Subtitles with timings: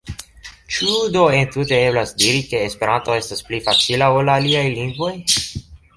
[0.75, 5.13] Ĉu do entute eblas diri, ke Esperanto estas pli facila ol aliaj lingvoj?